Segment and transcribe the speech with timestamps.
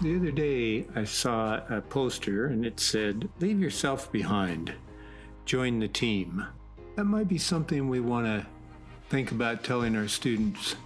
[0.00, 4.72] The other day, I saw a poster and it said, Leave yourself behind,
[5.44, 6.46] join the team.
[6.94, 8.46] That might be something we want to
[9.08, 10.76] think about telling our students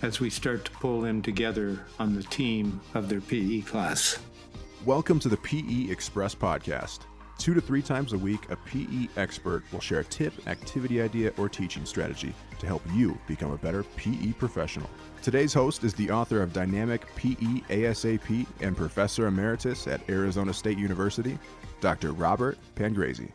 [0.00, 4.18] as we start to pull them together on the team of their PE class.
[4.86, 7.00] Welcome to the PE Express podcast.
[7.38, 11.32] Two to three times a week, a PE expert will share a tip, activity idea,
[11.36, 14.88] or teaching strategy to help you become a better PE professional.
[15.22, 20.78] Today's host is the author of Dynamic PE ASAP and Professor Emeritus at Arizona State
[20.78, 21.38] University,
[21.80, 22.12] Dr.
[22.12, 23.30] Robert Pangrazi.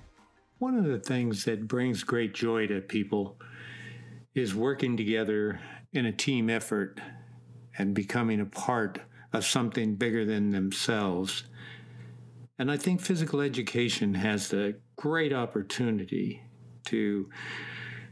[0.59, 3.37] One of the things that brings great joy to people
[4.35, 5.59] is working together
[5.93, 6.99] in a team effort
[7.77, 9.01] and becoming a part
[9.33, 11.43] of something bigger than themselves.
[12.59, 16.43] And I think physical education has the great opportunity
[16.85, 17.29] to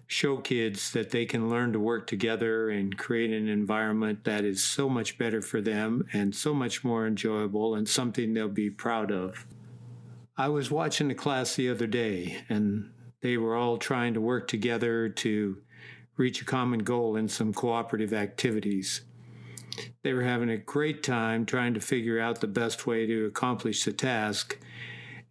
[0.07, 4.63] show kids that they can learn to work together and create an environment that is
[4.63, 9.11] so much better for them and so much more enjoyable and something they'll be proud
[9.11, 9.45] of.
[10.37, 14.47] I was watching a class the other day and they were all trying to work
[14.47, 15.57] together to
[16.15, 19.01] reach a common goal in some cooperative activities.
[20.03, 23.83] They were having a great time trying to figure out the best way to accomplish
[23.83, 24.57] the task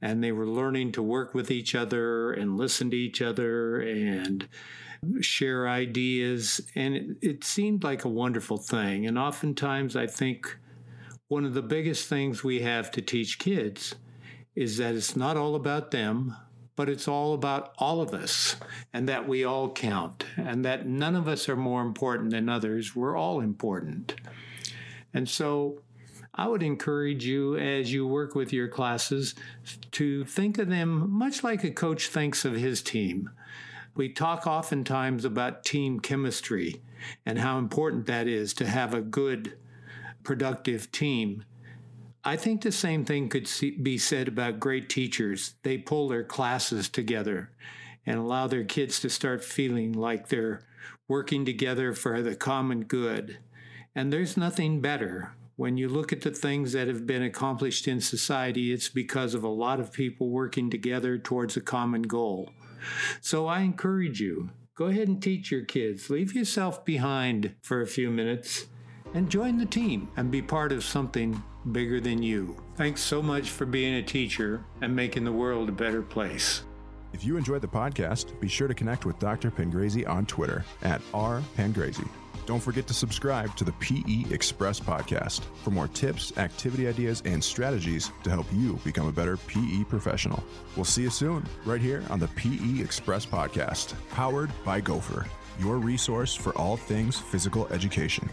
[0.02, 4.48] and they were learning to work with each other and listen to each other and
[5.20, 6.60] share ideas.
[6.74, 9.06] And it, it, seemed like a wonderful thing.
[9.06, 10.58] And oftentimes, I think
[11.28, 13.94] one of the biggest things we have to teach kids
[14.54, 16.36] is that it's not all about them,
[16.76, 18.56] but it's all about all of us
[18.92, 22.94] and that we all count and that none of us are more important than others.
[22.94, 24.14] We're all important.
[25.12, 25.80] And so
[26.34, 29.34] I would encourage you as you work with your classes
[29.92, 33.30] to think of them much like a coach thinks of his team.
[33.94, 36.82] We talk oftentimes about team chemistry
[37.24, 39.56] and how important that is to have a good,
[40.22, 41.44] productive team.
[42.26, 43.48] I think the same thing could
[43.82, 45.54] be said about great teachers.
[45.62, 47.50] They pull their classes together
[48.04, 50.62] and allow their kids to start feeling like they're
[51.06, 53.38] working together for the common good.
[53.94, 58.00] And there's nothing better when you look at the things that have been accomplished in
[58.00, 62.50] society, it's because of a lot of people working together towards a common goal.
[63.20, 66.10] So I encourage you go ahead and teach your kids.
[66.10, 68.66] Leave yourself behind for a few minutes
[69.16, 72.54] and join the team and be part of something bigger than you.
[72.76, 76.62] Thanks so much for being a teacher and making the world a better place.
[77.14, 79.50] If you enjoyed the podcast, be sure to connect with Dr.
[79.50, 82.06] Pangrazi on Twitter at rpangrazi.
[82.44, 87.42] Don't forget to subscribe to the PE Express podcast for more tips, activity ideas, and
[87.42, 90.44] strategies to help you become a better PE professional.
[90.76, 95.26] We'll see you soon, right here on the PE Express podcast, powered by Gopher,
[95.58, 98.28] your resource for all things physical education.